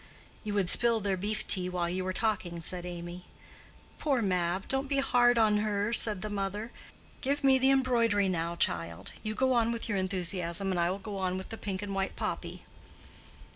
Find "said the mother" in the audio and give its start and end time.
5.93-6.71